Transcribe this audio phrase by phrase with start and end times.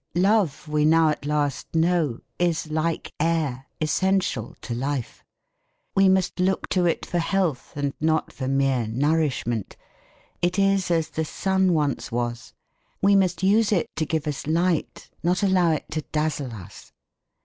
[0.15, 5.23] Love, we now at last know, is like air, essential to life;
[5.95, 9.77] we must look to it for health and not for mere nourishment.
[10.41, 12.51] It is as the sun once was,
[12.99, 16.93] we must use it to give us light, not allow it to dazzle us.